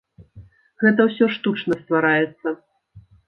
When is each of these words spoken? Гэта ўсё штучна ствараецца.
Гэта 0.83 1.01
ўсё 1.09 1.25
штучна 1.35 1.77
ствараецца. 1.83 2.47